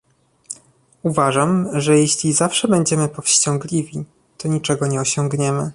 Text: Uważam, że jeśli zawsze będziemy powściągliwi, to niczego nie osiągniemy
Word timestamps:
Uważam, 1.03 1.67
że 1.79 1.97
jeśli 1.99 2.33
zawsze 2.33 2.67
będziemy 2.67 3.07
powściągliwi, 3.09 4.05
to 4.37 4.47
niczego 4.47 4.87
nie 4.87 5.01
osiągniemy 5.01 5.69